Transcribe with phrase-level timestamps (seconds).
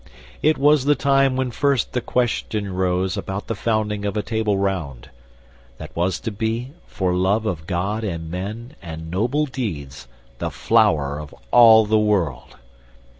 [0.41, 4.57] It was the time when first the question rose About the founding of a Table
[4.57, 5.11] Round,
[5.77, 10.07] That was to be, for love of God and men And noble deeds,
[10.39, 12.57] the flower of all the world.